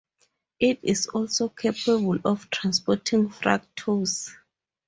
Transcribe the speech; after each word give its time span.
It 0.59 0.79
is 0.81 1.05
also 1.09 1.49
capable 1.49 2.17
of 2.25 2.49
transporting 2.49 3.29
fructose. 3.29 4.31